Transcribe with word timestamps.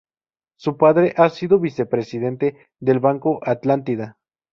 Su 0.57 0.77
padre 0.77 1.13
ha 1.15 1.29
sido 1.29 1.59
vicepresidente 1.59 2.57
del 2.79 2.99
Banco 2.99 3.39
Atlántida. 3.43 4.17